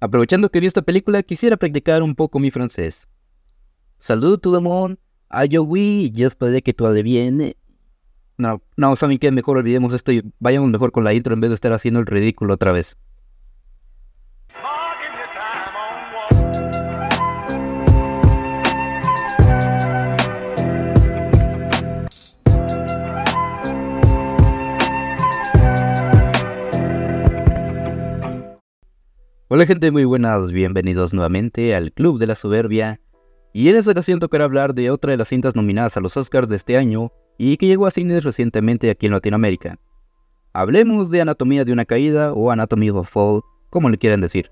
Aprovechando 0.00 0.50
que 0.50 0.60
vi 0.60 0.66
esta 0.66 0.80
película, 0.80 1.22
quisiera 1.22 1.58
practicar 1.58 2.02
un 2.02 2.14
poco 2.14 2.38
mi 2.38 2.50
francés. 2.50 3.06
Salut 3.98 4.40
tout 4.40 4.54
le 4.54 4.60
monde. 4.60 4.98
Ah, 5.28 5.44
oui, 5.60 6.10
j'espère 6.14 6.62
que 6.62 6.72
todo 6.72 7.02
bien. 7.02 7.54
No, 8.38 8.62
no, 8.78 8.96
¿saben 8.96 9.18
qué? 9.18 9.30
Mejor 9.30 9.58
olvidemos 9.58 9.92
esto 9.92 10.10
y 10.10 10.22
vayamos 10.38 10.70
mejor 10.70 10.90
con 10.90 11.04
la 11.04 11.12
intro 11.12 11.34
en 11.34 11.42
vez 11.42 11.50
de 11.50 11.54
estar 11.54 11.74
haciendo 11.74 12.00
el 12.00 12.06
ridículo 12.06 12.54
otra 12.54 12.72
vez. 12.72 12.96
Hola 29.60 29.66
gente 29.66 29.90
muy 29.90 30.06
buenas, 30.06 30.52
bienvenidos 30.52 31.12
nuevamente 31.12 31.74
al 31.74 31.92
Club 31.92 32.18
de 32.18 32.26
la 32.26 32.34
Soberbia. 32.34 32.98
Y 33.52 33.68
en 33.68 33.76
esta 33.76 33.90
ocasión 33.90 34.18
tocará 34.18 34.44
hablar 34.44 34.72
de 34.72 34.90
otra 34.90 35.10
de 35.10 35.18
las 35.18 35.28
cintas 35.28 35.54
nominadas 35.54 35.98
a 35.98 36.00
los 36.00 36.16
Oscars 36.16 36.48
de 36.48 36.56
este 36.56 36.78
año 36.78 37.12
y 37.36 37.58
que 37.58 37.66
llegó 37.66 37.84
a 37.84 37.90
cines 37.90 38.24
recientemente 38.24 38.88
aquí 38.88 39.04
en 39.04 39.12
Latinoamérica. 39.12 39.78
Hablemos 40.54 41.10
de 41.10 41.20
Anatomía 41.20 41.66
de 41.66 41.74
una 41.74 41.84
Caída 41.84 42.32
o 42.32 42.50
Anatomy 42.50 42.88
of 42.88 43.04
a 43.04 43.06
Fall, 43.06 43.42
como 43.68 43.90
le 43.90 43.98
quieran 43.98 44.22
decir. 44.22 44.50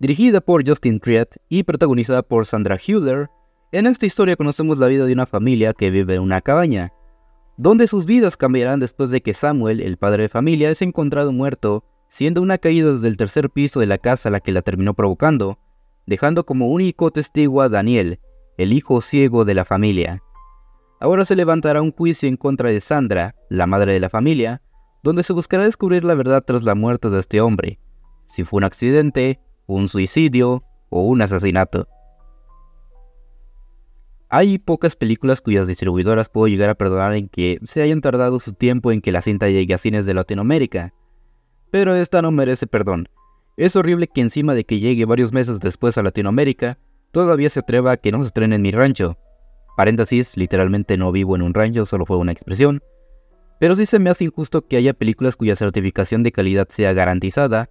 Dirigida 0.00 0.40
por 0.40 0.68
Justin 0.68 0.98
Triet 0.98 1.36
y 1.48 1.62
protagonizada 1.62 2.24
por 2.24 2.44
Sandra 2.44 2.76
Hüller, 2.76 3.28
en 3.70 3.86
esta 3.86 4.06
historia 4.06 4.34
conocemos 4.34 4.78
la 4.78 4.88
vida 4.88 5.06
de 5.06 5.12
una 5.12 5.26
familia 5.26 5.74
que 5.74 5.90
vive 5.90 6.16
en 6.16 6.22
una 6.22 6.40
cabaña, 6.40 6.92
donde 7.56 7.86
sus 7.86 8.04
vidas 8.04 8.36
cambiarán 8.36 8.80
después 8.80 9.10
de 9.10 9.20
que 9.20 9.32
Samuel, 9.32 9.80
el 9.80 9.96
padre 9.96 10.24
de 10.24 10.28
familia, 10.28 10.70
es 10.70 10.82
encontrado 10.82 11.30
muerto 11.30 11.84
siendo 12.08 12.42
una 12.42 12.58
caída 12.58 12.92
desde 12.92 13.08
el 13.08 13.16
tercer 13.16 13.50
piso 13.50 13.80
de 13.80 13.86
la 13.86 13.98
casa 13.98 14.30
la 14.30 14.40
que 14.40 14.52
la 14.52 14.62
terminó 14.62 14.94
provocando, 14.94 15.58
dejando 16.06 16.44
como 16.44 16.68
único 16.68 17.10
testigo 17.10 17.60
a 17.62 17.68
Daniel, 17.68 18.20
el 18.56 18.72
hijo 18.72 19.00
ciego 19.00 19.44
de 19.44 19.54
la 19.54 19.64
familia. 19.64 20.22
Ahora 21.00 21.24
se 21.24 21.36
levantará 21.36 21.80
un 21.80 21.92
juicio 21.92 22.28
en 22.28 22.36
contra 22.36 22.70
de 22.70 22.80
Sandra, 22.80 23.36
la 23.48 23.66
madre 23.66 23.92
de 23.92 24.00
la 24.00 24.10
familia, 24.10 24.62
donde 25.02 25.22
se 25.22 25.32
buscará 25.32 25.64
descubrir 25.64 26.04
la 26.04 26.14
verdad 26.14 26.42
tras 26.44 26.64
la 26.64 26.74
muerte 26.74 27.08
de 27.08 27.20
este 27.20 27.40
hombre, 27.40 27.78
si 28.24 28.42
fue 28.42 28.58
un 28.58 28.64
accidente, 28.64 29.40
un 29.66 29.86
suicidio 29.86 30.64
o 30.88 31.02
un 31.02 31.22
asesinato. 31.22 31.86
Hay 34.30 34.58
pocas 34.58 34.96
películas 34.96 35.40
cuyas 35.40 35.68
distribuidoras 35.68 36.28
puedo 36.28 36.48
llegar 36.48 36.68
a 36.68 36.74
perdonar 36.74 37.14
en 37.14 37.28
que 37.28 37.58
se 37.64 37.80
hayan 37.80 38.00
tardado 38.00 38.38
su 38.40 38.52
tiempo 38.52 38.92
en 38.92 39.00
que 39.00 39.12
la 39.12 39.22
cinta 39.22 39.48
llegue 39.48 39.72
a 39.72 39.78
cines 39.78 40.04
de 40.04 40.14
Latinoamérica, 40.14 40.92
pero 41.70 41.94
esta 41.94 42.22
no 42.22 42.30
merece 42.30 42.66
perdón. 42.66 43.08
Es 43.56 43.74
horrible 43.76 44.06
que 44.06 44.20
encima 44.20 44.54
de 44.54 44.64
que 44.64 44.78
llegue 44.78 45.04
varios 45.04 45.32
meses 45.32 45.60
después 45.60 45.98
a 45.98 46.02
Latinoamérica, 46.02 46.78
todavía 47.10 47.50
se 47.50 47.60
atreva 47.60 47.92
a 47.92 47.96
que 47.96 48.12
no 48.12 48.20
se 48.20 48.28
estrene 48.28 48.56
en 48.56 48.62
mi 48.62 48.70
rancho. 48.70 49.18
Paréntesis, 49.76 50.36
literalmente 50.36 50.96
no 50.96 51.12
vivo 51.12 51.36
en 51.36 51.42
un 51.42 51.54
rancho, 51.54 51.84
solo 51.84 52.06
fue 52.06 52.18
una 52.18 52.32
expresión. 52.32 52.82
Pero 53.58 53.74
sí 53.74 53.86
se 53.86 53.98
me 53.98 54.10
hace 54.10 54.24
injusto 54.24 54.66
que 54.66 54.76
haya 54.76 54.94
películas 54.94 55.36
cuya 55.36 55.56
certificación 55.56 56.22
de 56.22 56.32
calidad 56.32 56.68
sea 56.68 56.92
garantizada 56.92 57.70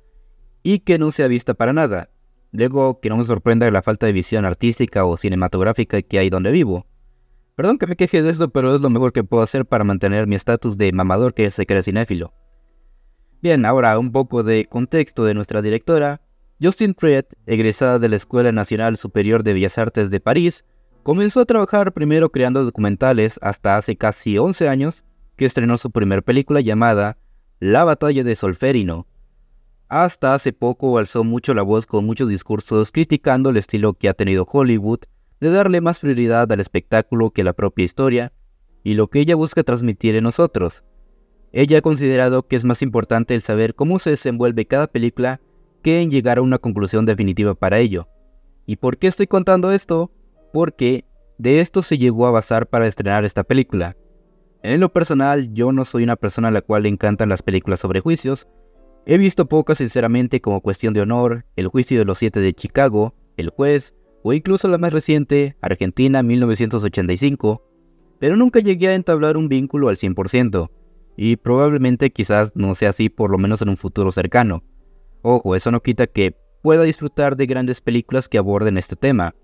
y 0.64 0.80
que 0.80 1.00
no 1.00 1.12
sea 1.12 1.28
vista 1.28 1.54
para 1.54 1.74
nada. 1.74 2.10
Luego, 2.52 3.00
que 3.00 3.10
no 3.10 3.18
me 3.18 3.24
sorprenda 3.24 3.70
la 3.72 3.82
falta 3.82 4.06
de 4.06 4.14
visión 4.14 4.46
artística 4.46 5.06
o 5.06 5.18
cinematográfica 5.18 6.02
que 6.02 6.20
hay 6.20 6.30
donde 6.30 6.52
vivo. 6.52 6.86
Perdón 7.56 7.78
que 7.78 7.88
me 7.88 7.96
queje 7.96 8.22
de 8.22 8.30
esto, 8.30 8.50
pero 8.50 8.76
es 8.76 8.82
lo 8.82 8.90
mejor 8.90 9.14
que 9.14 9.24
puedo 9.24 9.42
hacer 9.42 9.66
para 9.66 9.84
mantener 9.84 10.28
mi 10.28 10.36
estatus 10.36 10.78
de 10.78 10.92
mamador 10.92 11.34
que 11.34 11.50
se 11.52 11.66
cree 11.66 11.84
cinéfilo. 11.84 12.34
Bien, 13.40 13.66
ahora 13.66 14.00
un 14.00 14.12
poco 14.12 14.42
de 14.42 14.66
contexto 14.66 15.24
de 15.24 15.36
nuestra 15.36 15.62
directora. 15.62 16.22
Justin 16.60 16.96
Triet, 16.96 17.36
egresada 17.46 18.00
de 18.00 18.10
la 18.10 18.16
Escuela 18.16 18.52
Nacional 18.52 18.98
Superior 18.98 19.44
de 19.44 19.54
Bellas 19.54 19.78
Artes 19.78 20.10
de 20.10 20.20
París, 20.20 20.66
comenzó 21.04 21.42
a 21.42 21.46
trabajar 21.46 21.94
primero 21.94 22.32
creando 22.32 22.66
documentales 22.66 23.40
hasta 23.44 23.78
hace 23.78 23.96
casi 23.96 24.40
11 24.40 24.68
años 24.68 25.06
que 25.36 25.46
estrenó 25.46 25.78
su 25.78 25.92
primera 25.92 26.24
película 26.24 26.62
llamada 26.62 27.20
La 27.60 27.84
Batalla 27.84 28.24
de 28.24 28.36
Solferino. 28.36 29.06
Hasta 29.88 30.34
hace 30.34 30.52
poco 30.52 30.98
alzó 30.98 31.24
mucho 31.24 31.54
la 31.54 31.62
voz 31.62 31.86
con 31.86 32.06
muchos 32.06 32.28
discursos 32.30 32.92
criticando 32.92 33.52
el 33.52 33.58
estilo 33.58 33.94
que 33.94 34.10
ha 34.10 34.16
tenido 34.16 34.48
Hollywood 34.52 35.02
de 35.40 35.52
darle 35.52 35.80
más 35.80 36.00
prioridad 36.00 36.52
al 36.52 36.60
espectáculo 36.60 37.30
que 37.30 37.44
la 37.44 37.54
propia 37.54 37.86
historia 37.86 38.34
y 38.84 38.96
lo 38.96 39.10
que 39.10 39.20
ella 39.20 39.36
busca 39.36 39.62
transmitir 39.62 40.16
en 40.16 40.24
nosotros, 40.24 40.84
ella 41.54 41.78
ha 41.78 41.82
considerado 41.82 42.48
que 42.48 42.56
es 42.56 42.66
más 42.66 42.82
importante 42.82 43.34
el 43.34 43.42
saber 43.42 43.74
cómo 43.74 44.00
se 44.00 44.12
desenvuelve 44.12 44.66
cada 44.66 44.88
película 44.88 45.40
que 45.82 46.02
en 46.02 46.10
llegar 46.10 46.38
a 46.38 46.42
una 46.42 46.58
conclusión 46.58 47.06
definitiva 47.06 47.56
para 47.56 47.80
ello. 47.80 48.08
¿Y 48.66 48.76
por 48.78 48.98
qué 48.98 49.08
estoy 49.08 49.28
contando 49.28 49.72
esto? 49.72 50.12
Porque 50.52 51.06
de 51.38 51.62
esto 51.62 51.82
se 51.84 51.98
llegó 51.98 52.28
a 52.28 52.32
basar 52.32 52.68
para 52.68 52.88
estrenar 52.88 53.24
esta 53.24 53.44
película. 53.44 53.96
En 54.64 54.82
lo 54.82 54.92
personal, 54.92 55.54
yo 55.54 55.72
no 55.72 55.86
soy 55.86 56.04
una 56.04 56.18
persona 56.18 56.50
a 56.50 56.52
la 56.52 56.62
cual 56.62 56.84
le 56.84 56.90
encantan 56.90 57.30
las 57.30 57.44
películas 57.44 57.80
sobre 57.80 58.02
juicios. 58.02 58.48
He 59.06 59.18
visto 59.18 59.48
pocas 59.48 59.78
sinceramente 59.78 60.42
como 60.42 60.62
Cuestión 60.62 60.94
de 60.94 61.02
Honor, 61.02 61.46
El 61.56 61.68
Juicio 61.68 62.00
de 62.00 62.06
los 62.06 62.18
Siete 62.18 62.42
de 62.42 62.54
Chicago, 62.54 63.16
El 63.38 63.50
Juez, 63.50 63.94
o 64.24 64.34
incluso 64.34 64.68
la 64.68 64.78
más 64.78 64.92
reciente, 64.92 65.56
Argentina 65.62 66.22
1985, 66.24 67.64
pero 68.20 68.36
nunca 68.36 68.60
llegué 68.60 68.90
a 68.90 68.96
entablar 68.96 69.38
un 69.38 69.48
vínculo 69.48 69.88
al 69.88 69.96
100% 69.96 70.70
y 71.18 71.36
probablemente 71.36 72.12
quizás 72.12 72.52
no 72.56 72.76
sea 72.76 72.92
así 72.92 73.10
por 73.10 73.32
lo 73.32 73.40
menos 73.40 73.62
en 73.62 73.70
un 73.70 73.78
futuro 73.78 74.12
cercano. 74.12 74.64
Ojo, 75.24 75.56
eso 75.56 75.72
no 75.72 75.82
quita 75.82 76.06
que 76.08 76.38
pueda 76.62 76.84
disfrutar 76.84 77.36
de 77.36 77.48
grandes 77.48 77.82
películas 77.82 78.30
que 78.30 78.38
aborden 78.38 78.78
este 78.78 78.96
tema, 78.96 79.36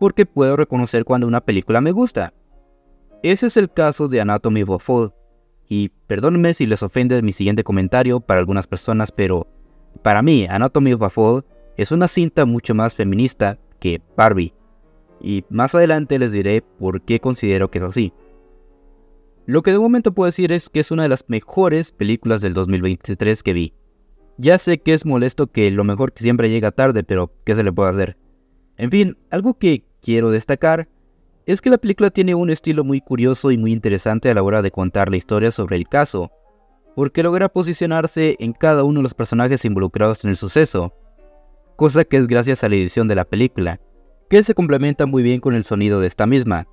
porque 0.00 0.26
puedo 0.26 0.56
reconocer 0.56 1.04
cuando 1.04 1.28
una 1.28 1.40
película 1.40 1.80
me 1.80 1.92
gusta. 1.92 2.34
Ese 3.22 3.46
es 3.46 3.56
el 3.56 3.72
caso 3.72 4.08
de 4.08 4.20
Anatomy 4.20 4.62
of 4.62 4.70
a 4.70 4.78
Fall, 4.80 5.14
y 5.68 5.90
perdónenme 6.08 6.54
si 6.54 6.66
les 6.66 6.82
ofende 6.82 7.22
mi 7.22 7.32
siguiente 7.32 7.62
comentario 7.62 8.18
para 8.20 8.40
algunas 8.40 8.66
personas, 8.66 9.12
pero 9.12 9.46
para 10.02 10.22
mí 10.22 10.46
Anatomy 10.50 10.92
of 10.94 11.02
a 11.02 11.08
Fall 11.08 11.44
es 11.76 11.92
una 11.92 12.08
cinta 12.08 12.44
mucho 12.44 12.74
más 12.74 12.96
feminista 12.96 13.58
que 13.78 14.02
Barbie, 14.16 14.52
y 15.20 15.44
más 15.50 15.72
adelante 15.76 16.18
les 16.18 16.32
diré 16.32 16.62
por 16.62 17.00
qué 17.02 17.20
considero 17.20 17.70
que 17.70 17.78
es 17.78 17.84
así. 17.84 18.12
Lo 19.46 19.62
que 19.62 19.72
de 19.72 19.78
momento 19.78 20.12
puedo 20.12 20.26
decir 20.26 20.52
es 20.52 20.70
que 20.70 20.80
es 20.80 20.90
una 20.90 21.02
de 21.02 21.08
las 21.08 21.24
mejores 21.28 21.90
películas 21.90 22.40
del 22.40 22.54
2023 22.54 23.42
que 23.42 23.52
vi. 23.52 23.74
Ya 24.38 24.58
sé 24.58 24.78
que 24.78 24.94
es 24.94 25.04
molesto 25.04 25.48
que 25.48 25.70
lo 25.70 25.84
mejor 25.84 26.12
que 26.12 26.22
siempre 26.22 26.50
llega 26.50 26.70
tarde, 26.70 27.02
pero 27.02 27.32
¿qué 27.44 27.54
se 27.54 27.64
le 27.64 27.72
puede 27.72 27.90
hacer? 27.90 28.16
En 28.76 28.90
fin, 28.90 29.18
algo 29.30 29.58
que 29.58 29.84
quiero 30.00 30.30
destacar 30.30 30.88
es 31.46 31.60
que 31.60 31.70
la 31.70 31.78
película 31.78 32.10
tiene 32.10 32.34
un 32.34 32.50
estilo 32.50 32.84
muy 32.84 33.00
curioso 33.00 33.50
y 33.50 33.58
muy 33.58 33.72
interesante 33.72 34.30
a 34.30 34.34
la 34.34 34.42
hora 34.42 34.62
de 34.62 34.70
contar 34.70 35.10
la 35.10 35.16
historia 35.16 35.50
sobre 35.50 35.76
el 35.76 35.88
caso, 35.88 36.30
porque 36.94 37.22
logra 37.22 37.48
posicionarse 37.48 38.36
en 38.38 38.52
cada 38.52 38.84
uno 38.84 39.00
de 39.00 39.04
los 39.04 39.14
personajes 39.14 39.64
involucrados 39.64 40.24
en 40.24 40.30
el 40.30 40.36
suceso, 40.36 40.94
cosa 41.76 42.04
que 42.04 42.16
es 42.16 42.26
gracias 42.28 42.62
a 42.62 42.68
la 42.68 42.76
edición 42.76 43.08
de 43.08 43.16
la 43.16 43.24
película, 43.24 43.80
que 44.30 44.44
se 44.44 44.54
complementa 44.54 45.04
muy 45.06 45.22
bien 45.22 45.40
con 45.40 45.54
el 45.54 45.64
sonido 45.64 46.00
de 46.00 46.06
esta 46.06 46.26
misma. 46.26 46.68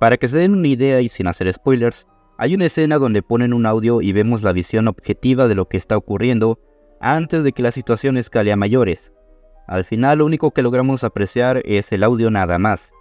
Para 0.00 0.16
que 0.16 0.28
se 0.28 0.38
den 0.38 0.54
una 0.54 0.66
idea 0.66 1.02
y 1.02 1.10
sin 1.10 1.26
hacer 1.26 1.52
spoilers, 1.52 2.08
hay 2.38 2.54
una 2.54 2.64
escena 2.64 2.96
donde 2.96 3.20
ponen 3.22 3.52
un 3.52 3.66
audio 3.66 4.00
y 4.00 4.12
vemos 4.12 4.42
la 4.42 4.54
visión 4.54 4.88
objetiva 4.88 5.46
de 5.46 5.54
lo 5.54 5.68
que 5.68 5.76
está 5.76 5.94
ocurriendo 5.94 6.58
antes 7.02 7.44
de 7.44 7.52
que 7.52 7.62
la 7.62 7.70
situación 7.70 8.16
escale 8.16 8.50
a 8.50 8.56
mayores. 8.56 9.12
Al 9.68 9.84
final 9.84 10.18
lo 10.18 10.24
único 10.24 10.52
que 10.52 10.62
logramos 10.62 11.04
apreciar 11.04 11.60
es 11.66 11.92
el 11.92 12.02
audio 12.02 12.30
nada 12.30 12.58
más. 12.58 12.92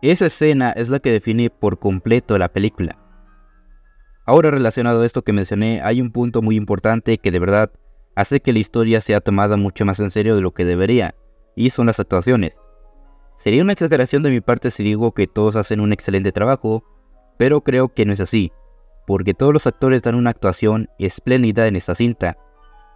Esa 0.00 0.26
escena 0.26 0.70
es 0.70 0.88
la 0.88 1.00
que 1.00 1.12
define 1.12 1.50
por 1.50 1.78
completo 1.78 2.38
la 2.38 2.48
película. 2.48 2.98
Ahora 4.24 4.50
relacionado 4.50 5.02
a 5.02 5.06
esto 5.06 5.20
que 5.20 5.34
mencioné, 5.34 5.82
hay 5.84 6.00
un 6.00 6.12
punto 6.12 6.40
muy 6.40 6.56
importante 6.56 7.18
que 7.18 7.30
de 7.30 7.40
verdad 7.40 7.70
hace 8.16 8.40
que 8.40 8.54
la 8.54 8.58
historia 8.58 9.02
sea 9.02 9.20
tomada 9.20 9.58
mucho 9.58 9.84
más 9.84 10.00
en 10.00 10.08
serio 10.08 10.34
de 10.34 10.40
lo 10.40 10.52
que 10.52 10.64
debería, 10.64 11.14
y 11.56 11.68
son 11.68 11.88
las 11.88 12.00
actuaciones. 12.00 12.58
Sería 13.36 13.62
una 13.62 13.72
exageración 13.72 14.22
de 14.22 14.30
mi 14.30 14.40
parte 14.40 14.70
si 14.70 14.82
digo 14.82 15.12
que 15.12 15.26
todos 15.26 15.56
hacen 15.56 15.80
un 15.80 15.92
excelente 15.92 16.32
trabajo, 16.32 16.84
pero 17.38 17.62
creo 17.62 17.88
que 17.88 18.04
no 18.04 18.12
es 18.12 18.20
así, 18.20 18.52
porque 19.06 19.34
todos 19.34 19.52
los 19.52 19.66
actores 19.66 20.02
dan 20.02 20.14
una 20.14 20.30
actuación 20.30 20.88
espléndida 20.98 21.66
en 21.66 21.76
esta 21.76 21.94
cinta. 21.94 22.36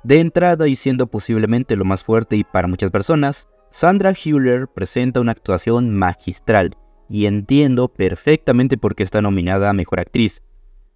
De 0.05 0.21
entrada 0.21 0.69
y 0.69 0.77
siendo 0.77 1.09
posiblemente 1.09 1.75
lo 1.77 1.85
más 1.85 2.05
fuerte 2.05 2.37
y 2.37 2.45
para 2.45 2.69
muchas 2.69 2.91
personas, 2.91 3.49
Sandra 3.71 4.13
Hüller 4.13 4.69
presenta 4.69 5.21
una 5.21 5.33
actuación 5.33 5.91
magistral, 5.91 6.77
y 7.09 7.27
entiendo 7.27 7.89
perfectamente 7.89 8.77
por 8.77 8.95
qué 8.95 9.03
está 9.03 9.23
nominada 9.23 9.71
a 9.71 9.73
Mejor 9.73 10.01
Actriz, 10.01 10.43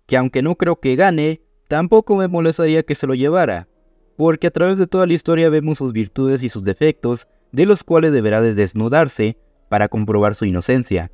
que 0.07 0.17
aunque 0.17 0.43
no 0.43 0.57
creo 0.57 0.77
que 0.81 0.97
gane, 0.97 1.43
tampoco 1.69 2.17
me 2.17 2.29
molestaría 2.29 2.83
que 2.83 2.95
se 2.95 3.07
lo 3.07 3.15
llevara, 3.15 3.69
porque 4.17 4.49
a 4.49 4.51
través 4.51 4.79
de 4.79 4.87
toda 4.87 5.07
la 5.07 5.15
historia 5.15 5.51
vemos 5.51 5.79
sus 5.79 5.93
virtudes 5.93 6.43
y 6.43 6.49
sus 6.49 6.65
defectos, 6.65 7.29
de 7.52 7.67
los 7.67 7.85
cuales 7.85 8.12
deberá 8.12 8.41
de 8.41 8.55
desnudarse 8.55 9.37
para 9.69 9.88
comprobar 9.88 10.35
su 10.35 10.44
inocencia. 10.44 11.11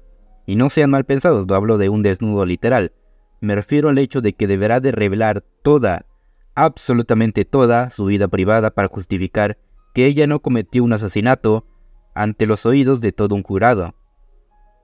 Y 0.46 0.56
no 0.56 0.70
sean 0.70 0.90
mal 0.90 1.04
pensados, 1.04 1.46
no 1.46 1.54
hablo 1.54 1.78
de 1.78 1.88
un 1.88 2.02
desnudo 2.02 2.44
literal, 2.46 2.92
me 3.40 3.54
refiero 3.54 3.88
al 3.88 3.98
hecho 3.98 4.20
de 4.20 4.32
que 4.32 4.46
deberá 4.46 4.80
de 4.80 4.92
revelar 4.92 5.44
toda, 5.62 6.06
absolutamente 6.54 7.44
toda, 7.44 7.90
su 7.90 8.06
vida 8.06 8.28
privada 8.28 8.70
para 8.70 8.88
justificar 8.88 9.58
que 9.94 10.06
ella 10.06 10.26
no 10.26 10.40
cometió 10.40 10.84
un 10.84 10.92
asesinato 10.92 11.66
ante 12.14 12.46
los 12.46 12.64
oídos 12.64 13.00
de 13.00 13.12
todo 13.12 13.34
un 13.34 13.42
jurado. 13.42 13.94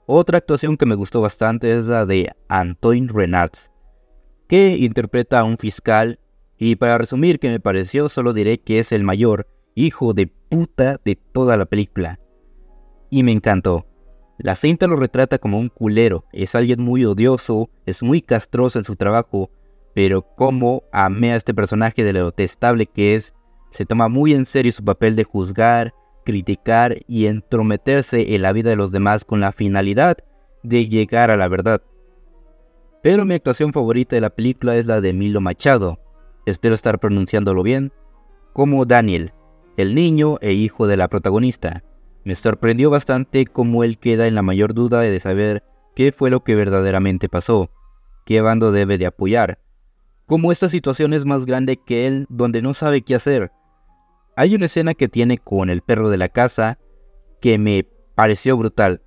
Otra 0.07 0.39
actuación 0.39 0.77
que 0.77 0.87
me 0.87 0.95
gustó 0.95 1.21
bastante 1.21 1.77
es 1.77 1.87
la 1.87 2.05
de 2.05 2.31
Antoine 2.49 3.09
Renards, 3.13 3.73
que 4.49 4.77
interpreta 4.77 5.41
a 5.41 5.45
un 5.45 5.57
fiscal 5.57 6.19
y 6.59 6.77
para 6.77 6.99
resumir 6.99 7.39
que 7.39 7.49
me 7.49 7.61
pareció 7.61 8.09
solo 8.09 8.33
diré 8.33 8.59
que 8.59 8.79
es 8.79 8.93
el 8.93 9.03
mayor 9.03 9.47
hijo 9.75 10.15
de 10.15 10.27
puta 10.27 11.01
de 11.05 11.17
toda 11.17 11.57
la 11.57 11.67
película. 11.67 12.19
Y 13.11 13.23
me 13.23 13.33
encantó. 13.33 13.87
La 14.39 14.55
cinta 14.55 14.87
lo 14.87 14.97
retrata 14.97 15.39
como 15.39 15.59
un 15.59 15.69
culero, 15.69 16.25
es 16.33 16.55
alguien 16.55 16.83
muy 16.83 17.05
odioso, 17.05 17.71
es 17.87 18.03
muy 18.03 18.21
castroso 18.21 18.79
en 18.79 18.85
su 18.85 18.97
trabajo, 18.97 19.51
pero 19.95 20.23
como 20.35 20.83
amé 20.93 21.33
a 21.33 21.37
este 21.37 21.55
personaje 21.55 22.03
de 22.03 22.13
lo 22.13 22.27
detestable 22.27 22.87
que 22.87 23.15
es, 23.15 23.35
se 23.71 23.87
toma 23.87 24.09
muy 24.09 24.35
en 24.35 24.45
serio 24.45 24.73
su 24.73 24.85
papel 24.85 25.17
de 25.17 25.25
juzgar, 25.25 25.95
criticar 26.25 26.99
y 27.07 27.27
entrometerse 27.27 28.35
en 28.35 28.43
la 28.43 28.53
vida 28.53 28.71
de 28.71 28.77
los 28.77 28.91
demás 28.91 29.25
con 29.25 29.41
la 29.41 29.53
finalidad 29.53 30.19
de 30.63 30.89
llegar 30.89 31.31
a 31.31 31.37
la 31.37 31.49
verdad. 31.49 31.83
Pero 33.03 33.25
mi 33.25 33.35
actuación 33.35 33.73
favorita 33.73 34.17
de 34.17 34.21
la 34.21 34.31
película 34.31 34.77
es 34.77 34.87
la 34.87 35.01
de 35.01 35.13
Milo 35.13 35.41
Machado, 35.41 36.01
espero 36.47 36.75
estar 36.75 36.99
pronunciándolo 36.99 37.63
bien, 37.63 37.93
como 38.53 38.85
Daniel, 38.85 39.33
el 39.77 39.95
niño 39.95 40.39
e 40.41 40.53
hijo 40.53 40.87
de 40.87 40.97
la 40.97 41.09
protagonista. 41.09 41.83
Me 42.25 42.35
sorprendió 42.35 42.91
bastante 42.91 43.47
cómo 43.47 43.85
él 43.85 43.99
queda 43.99 44.27
en 44.27 44.35
la 44.35 44.43
mayor 44.43 44.75
duda 44.75 45.01
de 45.01 45.21
saber 45.21 45.65
qué 45.95 46.13
fue 46.13 46.31
lo 46.31 46.45
que 46.45 46.55
verdaderamente 46.55 47.29
pasó, 47.29 47.71
qué 48.25 48.41
bando 48.41 48.73
debe 48.73 48.99
de 48.99 49.07
apoyar, 49.07 49.59
cómo 50.27 50.53
esta 50.53 50.69
situación 50.69 51.13
es 51.13 51.27
más 51.27 51.47
grande 51.47 51.77
que 51.77 52.07
él 52.07 52.27
donde 52.29 52.63
no 52.63 52.75
sabe 52.75 53.03
qué 53.03 53.15
hacer. 53.15 53.51
Hay 54.37 54.55
una 54.55 54.67
escena 54.67 54.95
que 54.95 55.09
tiene 55.09 55.39
con 55.39 55.69
el 55.69 55.83
perro 55.83 56.09
de 56.09 56.17
la 56.17 56.29
casa 56.29 56.79
que 57.41 57.59
me 57.59 57.87
pareció 58.15 58.57
brutal. 58.57 59.03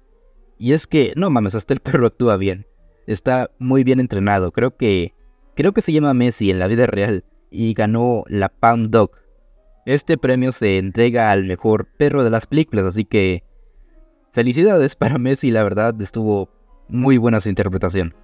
Y 0.57 0.73
es 0.73 0.87
que, 0.87 1.13
no 1.15 1.29
mames, 1.29 1.55
hasta 1.55 1.73
el 1.73 1.79
perro 1.79 2.07
actúa 2.07 2.37
bien. 2.37 2.67
Está 3.07 3.49
muy 3.59 3.83
bien 3.83 3.99
entrenado. 3.99 4.51
Creo 4.51 4.75
que 4.75 5.13
creo 5.55 5.73
que 5.73 5.81
se 5.81 5.93
llama 5.93 6.13
Messi 6.13 6.49
en 6.49 6.59
la 6.59 6.67
vida 6.67 6.85
real 6.85 7.23
y 7.49 7.73
ganó 7.73 8.23
la 8.27 8.49
Pound 8.49 8.89
Dog. 8.91 9.11
Este 9.85 10.17
premio 10.17 10.51
se 10.51 10.79
entrega 10.79 11.29
al 11.29 11.45
mejor 11.45 11.85
perro 11.85 12.23
de 12.23 12.31
las 12.31 12.47
películas, 12.47 12.85
así 12.85 13.05
que 13.05 13.43
felicidades 14.31 14.95
para 14.95 15.19
Messi, 15.19 15.51
la 15.51 15.63
verdad 15.63 15.99
estuvo 16.01 16.49
muy 16.87 17.17
buena 17.17 17.39
su 17.39 17.49
interpretación. 17.49 18.15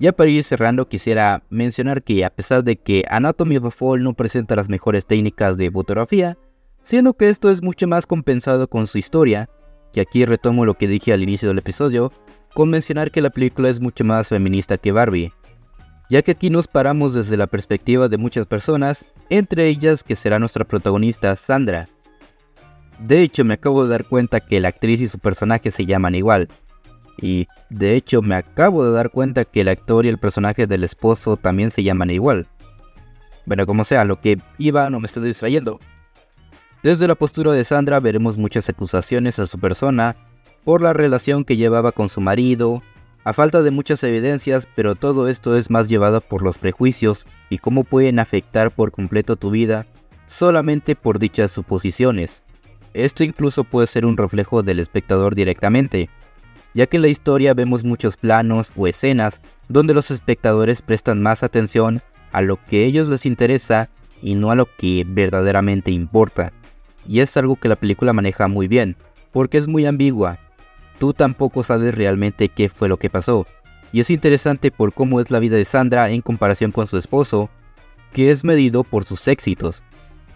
Ya 0.00 0.10
para 0.10 0.30
ir 0.30 0.42
cerrando 0.42 0.88
quisiera 0.88 1.44
mencionar 1.48 2.02
que 2.02 2.24
a 2.24 2.30
pesar 2.30 2.64
de 2.64 2.74
que 2.74 3.04
Anatomy 3.08 3.58
of 3.58 3.66
a 3.66 3.70
Fall 3.70 4.02
no 4.02 4.14
presenta 4.14 4.56
las 4.56 4.68
mejores 4.68 5.06
técnicas 5.06 5.56
de 5.56 5.70
fotografía, 5.70 6.36
siendo 6.82 7.14
que 7.14 7.28
esto 7.28 7.48
es 7.48 7.62
mucho 7.62 7.86
más 7.86 8.04
compensado 8.04 8.66
con 8.68 8.88
su 8.88 8.98
historia, 8.98 9.48
que 9.92 10.00
aquí 10.00 10.24
retomo 10.24 10.64
lo 10.64 10.74
que 10.74 10.88
dije 10.88 11.12
al 11.12 11.22
inicio 11.22 11.48
del 11.48 11.58
episodio, 11.58 12.10
con 12.52 12.68
mencionar 12.68 13.12
que 13.12 13.22
la 13.22 13.30
película 13.30 13.68
es 13.68 13.80
mucho 13.80 14.02
más 14.04 14.26
feminista 14.26 14.76
que 14.76 14.90
Barbie, 14.90 15.32
ya 16.12 16.20
que 16.20 16.32
aquí 16.32 16.50
nos 16.50 16.68
paramos 16.68 17.14
desde 17.14 17.38
la 17.38 17.46
perspectiva 17.46 18.06
de 18.06 18.18
muchas 18.18 18.44
personas, 18.44 19.06
entre 19.30 19.68
ellas 19.68 20.04
que 20.04 20.14
será 20.14 20.38
nuestra 20.38 20.66
protagonista 20.66 21.34
Sandra. 21.36 21.88
De 22.98 23.22
hecho, 23.22 23.46
me 23.46 23.54
acabo 23.54 23.82
de 23.82 23.88
dar 23.88 24.04
cuenta 24.04 24.40
que 24.40 24.60
la 24.60 24.68
actriz 24.68 25.00
y 25.00 25.08
su 25.08 25.18
personaje 25.18 25.70
se 25.70 25.86
llaman 25.86 26.14
igual, 26.14 26.50
y 27.16 27.48
de 27.70 27.96
hecho 27.96 28.20
me 28.20 28.34
acabo 28.34 28.84
de 28.84 28.92
dar 28.92 29.08
cuenta 29.08 29.46
que 29.46 29.62
el 29.62 29.68
actor 29.68 30.04
y 30.04 30.10
el 30.10 30.18
personaje 30.18 30.66
del 30.66 30.84
esposo 30.84 31.38
también 31.38 31.70
se 31.70 31.82
llaman 31.82 32.10
igual. 32.10 32.46
Bueno, 33.46 33.64
como 33.64 33.82
sea, 33.82 34.04
lo 34.04 34.20
que 34.20 34.38
iba 34.58 34.90
no 34.90 35.00
me 35.00 35.06
está 35.06 35.18
distrayendo. 35.18 35.80
Desde 36.82 37.08
la 37.08 37.14
postura 37.14 37.52
de 37.52 37.64
Sandra 37.64 38.00
veremos 38.00 38.36
muchas 38.36 38.68
acusaciones 38.68 39.38
a 39.38 39.46
su 39.46 39.58
persona 39.58 40.14
por 40.62 40.82
la 40.82 40.92
relación 40.92 41.42
que 41.42 41.56
llevaba 41.56 41.90
con 41.90 42.10
su 42.10 42.20
marido, 42.20 42.82
a 43.24 43.32
falta 43.32 43.62
de 43.62 43.70
muchas 43.70 44.02
evidencias, 44.02 44.66
pero 44.74 44.94
todo 44.94 45.28
esto 45.28 45.56
es 45.56 45.70
más 45.70 45.88
llevado 45.88 46.20
por 46.20 46.42
los 46.42 46.58
prejuicios 46.58 47.26
y 47.50 47.58
cómo 47.58 47.84
pueden 47.84 48.18
afectar 48.18 48.74
por 48.74 48.90
completo 48.90 49.36
tu 49.36 49.50
vida 49.50 49.86
solamente 50.26 50.96
por 50.96 51.18
dichas 51.18 51.50
suposiciones. 51.50 52.42
Esto 52.94 53.24
incluso 53.24 53.64
puede 53.64 53.86
ser 53.86 54.04
un 54.04 54.16
reflejo 54.16 54.62
del 54.62 54.80
espectador 54.80 55.34
directamente, 55.34 56.08
ya 56.74 56.86
que 56.86 56.96
en 56.96 57.02
la 57.02 57.08
historia 57.08 57.54
vemos 57.54 57.84
muchos 57.84 58.16
planos 58.16 58.72
o 58.76 58.86
escenas 58.86 59.40
donde 59.68 59.94
los 59.94 60.10
espectadores 60.10 60.82
prestan 60.82 61.22
más 61.22 61.42
atención 61.42 62.02
a 62.32 62.40
lo 62.40 62.58
que 62.64 62.82
a 62.82 62.86
ellos 62.86 63.08
les 63.08 63.26
interesa 63.26 63.88
y 64.20 64.34
no 64.34 64.50
a 64.50 64.54
lo 64.54 64.68
que 64.76 65.04
verdaderamente 65.06 65.90
importa. 65.90 66.52
Y 67.06 67.20
es 67.20 67.36
algo 67.36 67.56
que 67.56 67.68
la 67.68 67.76
película 67.76 68.12
maneja 68.12 68.48
muy 68.48 68.68
bien, 68.68 68.96
porque 69.32 69.58
es 69.58 69.68
muy 69.68 69.86
ambigua. 69.86 70.38
Tú 71.02 71.12
tampoco 71.12 71.64
sabes 71.64 71.96
realmente 71.96 72.48
qué 72.48 72.68
fue 72.68 72.88
lo 72.88 72.96
que 72.96 73.10
pasó. 73.10 73.44
Y 73.90 73.98
es 73.98 74.08
interesante 74.08 74.70
por 74.70 74.94
cómo 74.94 75.18
es 75.18 75.32
la 75.32 75.40
vida 75.40 75.56
de 75.56 75.64
Sandra 75.64 76.08
en 76.10 76.22
comparación 76.22 76.70
con 76.70 76.86
su 76.86 76.96
esposo, 76.96 77.50
que 78.12 78.30
es 78.30 78.44
medido 78.44 78.84
por 78.84 79.04
sus 79.04 79.26
éxitos. 79.26 79.82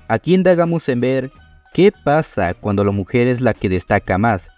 Aquí 0.09 0.35
indagamos 0.35 0.89
en 0.89 1.01
ver 1.01 1.31
qué 1.73 1.93
pasa 1.93 2.53
cuando 2.53 2.83
la 2.83 2.91
mujer 2.91 3.29
es 3.29 3.41
la 3.41 3.55
que 3.55 3.69
destaca 3.69 4.19
más, 4.19 4.51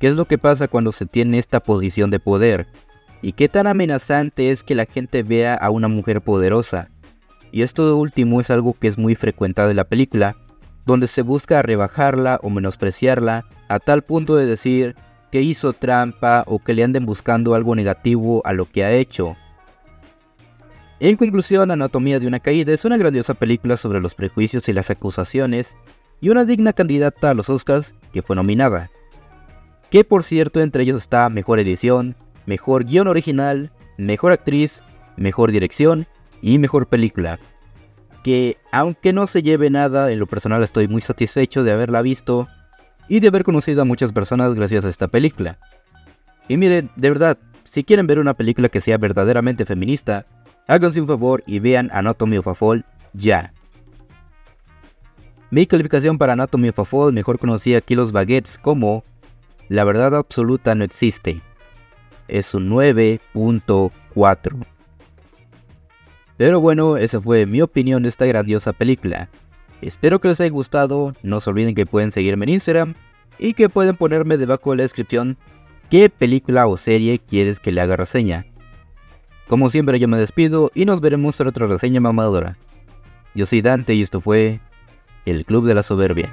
¿Qué 0.00 0.08
es 0.08 0.16
lo 0.16 0.24
que 0.24 0.38
pasa 0.38 0.66
cuando 0.66 0.90
se 0.90 1.06
tiene 1.06 1.38
esta 1.38 1.60
posición 1.60 2.10
de 2.10 2.18
poder? 2.18 2.66
¿Y 3.22 3.34
qué 3.34 3.48
tan 3.48 3.68
amenazante 3.68 4.50
es 4.50 4.64
que 4.64 4.74
la 4.74 4.86
gente 4.86 5.22
vea 5.22 5.54
a 5.54 5.70
una 5.70 5.86
mujer 5.86 6.20
poderosa? 6.20 6.90
Y 7.52 7.62
esto 7.62 7.96
último 7.96 8.40
es 8.40 8.50
algo 8.50 8.74
que 8.74 8.88
es 8.88 8.98
muy 8.98 9.14
frecuentado 9.14 9.70
en 9.70 9.76
la 9.76 9.84
película, 9.84 10.36
donde 10.84 11.06
se 11.06 11.22
busca 11.22 11.62
rebajarla 11.62 12.40
o 12.42 12.50
menospreciarla 12.50 13.46
a 13.68 13.78
tal 13.78 14.02
punto 14.02 14.34
de 14.34 14.46
decir 14.46 14.96
que 15.34 15.42
hizo 15.42 15.72
trampa 15.72 16.44
o 16.46 16.60
que 16.60 16.74
le 16.74 16.84
anden 16.84 17.06
buscando 17.06 17.56
algo 17.56 17.74
negativo 17.74 18.40
a 18.44 18.52
lo 18.52 18.70
que 18.70 18.84
ha 18.84 18.92
hecho. 18.92 19.36
En 21.00 21.16
conclusión, 21.16 21.72
Anatomía 21.72 22.20
de 22.20 22.28
una 22.28 22.38
caída 22.38 22.72
es 22.72 22.84
una 22.84 22.98
grandiosa 22.98 23.34
película 23.34 23.76
sobre 23.76 23.98
los 23.98 24.14
prejuicios 24.14 24.68
y 24.68 24.72
las 24.72 24.90
acusaciones 24.90 25.76
y 26.20 26.28
una 26.28 26.44
digna 26.44 26.72
candidata 26.72 27.30
a 27.30 27.34
los 27.34 27.50
Oscars 27.50 27.96
que 28.12 28.22
fue 28.22 28.36
nominada 28.36 28.92
que 29.90 30.04
por 30.04 30.22
cierto 30.22 30.60
entre 30.60 30.84
ellos 30.84 31.00
está 31.00 31.28
mejor 31.28 31.58
edición, 31.58 32.14
mejor 32.46 32.84
guion 32.84 33.08
original, 33.08 33.72
mejor 33.98 34.30
actriz, 34.30 34.84
mejor 35.16 35.50
dirección 35.50 36.06
y 36.42 36.60
mejor 36.60 36.86
película. 36.86 37.40
Que 38.22 38.56
aunque 38.70 39.12
no 39.12 39.26
se 39.26 39.42
lleve 39.42 39.68
nada, 39.68 40.12
en 40.12 40.20
lo 40.20 40.28
personal 40.28 40.62
estoy 40.62 40.86
muy 40.86 41.00
satisfecho 41.00 41.64
de 41.64 41.72
haberla 41.72 42.02
visto 42.02 42.46
y 43.08 43.20
de 43.20 43.28
haber 43.28 43.44
conocido 43.44 43.82
a 43.82 43.84
muchas 43.84 44.12
personas 44.12 44.54
gracias 44.54 44.84
a 44.84 44.88
esta 44.88 45.08
película. 45.08 45.58
Y 46.48 46.56
miren, 46.56 46.90
de 46.96 47.10
verdad, 47.10 47.38
si 47.64 47.84
quieren 47.84 48.06
ver 48.06 48.18
una 48.18 48.34
película 48.34 48.68
que 48.68 48.80
sea 48.80 48.98
verdaderamente 48.98 49.64
feminista, 49.64 50.26
háganse 50.66 51.00
un 51.00 51.06
favor 51.06 51.42
y 51.46 51.58
vean 51.58 51.90
Anatomy 51.92 52.38
of 52.38 52.48
a 52.48 52.54
Fall 52.54 52.84
ya. 53.12 53.52
Mi 55.50 55.66
calificación 55.66 56.18
para 56.18 56.32
Anatomy 56.32 56.68
of 56.70 56.78
a 56.80 56.84
Fall, 56.84 57.12
mejor 57.12 57.38
conocida 57.38 57.78
aquí 57.78 57.94
los 57.94 58.12
baguettes 58.12 58.58
como 58.58 59.04
la 59.68 59.84
verdad 59.84 60.14
absoluta 60.14 60.74
no 60.74 60.84
existe. 60.84 61.42
Es 62.28 62.54
un 62.54 62.70
9.4. 62.70 64.66
Pero 66.36 66.60
bueno, 66.60 66.96
esa 66.96 67.20
fue 67.20 67.46
mi 67.46 67.62
opinión 67.62 68.02
de 68.02 68.08
esta 68.08 68.26
grandiosa 68.26 68.72
película. 68.72 69.28
Espero 69.84 70.18
que 70.18 70.28
les 70.28 70.40
haya 70.40 70.50
gustado, 70.50 71.14
no 71.22 71.40
se 71.40 71.50
olviden 71.50 71.74
que 71.74 71.84
pueden 71.84 72.10
seguirme 72.10 72.44
en 72.46 72.54
Instagram 72.54 72.94
y 73.38 73.52
que 73.52 73.68
pueden 73.68 73.96
ponerme 73.96 74.38
debajo 74.38 74.70
de 74.70 74.78
la 74.78 74.82
descripción 74.84 75.36
qué 75.90 76.08
película 76.08 76.66
o 76.66 76.78
serie 76.78 77.18
quieres 77.18 77.60
que 77.60 77.70
le 77.70 77.82
haga 77.82 77.96
reseña. 77.96 78.46
Como 79.46 79.68
siempre 79.68 79.98
yo 79.98 80.08
me 80.08 80.16
despido 80.16 80.70
y 80.74 80.86
nos 80.86 81.02
veremos 81.02 81.38
en 81.38 81.48
otra 81.48 81.66
reseña 81.66 82.00
mamadora. 82.00 82.56
Yo 83.34 83.44
soy 83.44 83.60
Dante 83.60 83.94
y 83.94 84.00
esto 84.00 84.22
fue 84.22 84.60
El 85.26 85.44
Club 85.44 85.66
de 85.66 85.74
la 85.74 85.82
Soberbia. 85.82 86.30